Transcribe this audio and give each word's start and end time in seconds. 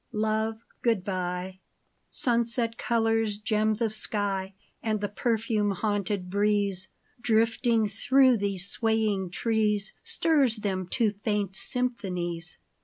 OVE, 0.15 0.65
good 0.81 1.03
bye! 1.03 1.59
Sunset 2.09 2.75
colors 2.75 3.37
gem 3.37 3.75
the 3.75 3.87
sky: 3.91 4.55
And 4.81 4.99
the 4.99 5.07
perfume 5.07 5.69
haunted 5.69 6.27
breeze. 6.27 6.87
Drifting 7.21 7.87
through 7.87 8.37
these 8.37 8.67
swaying 8.67 9.29
trees, 9.29 9.93
Stirs 10.01 10.55
them 10.57 10.87
to 10.87 11.11
faint 11.23 11.55
symphonies. 11.55 12.57